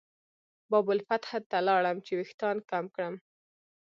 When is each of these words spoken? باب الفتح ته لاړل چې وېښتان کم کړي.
باب 0.71 0.87
الفتح 0.95 1.31
ته 1.49 1.57
لاړل 1.67 1.97
چې 2.05 2.11
وېښتان 2.17 2.55
کم 2.69 2.85
کړي. 2.95 3.09